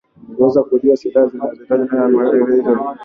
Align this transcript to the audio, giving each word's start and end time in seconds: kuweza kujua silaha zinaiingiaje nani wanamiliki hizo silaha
kuweza 0.35 0.63
kujua 0.63 0.97
silaha 0.97 1.27
zinaiingiaje 1.27 1.83
nani 1.95 2.15
wanamiliki 2.15 2.51
hizo 2.51 2.63
silaha 2.71 2.97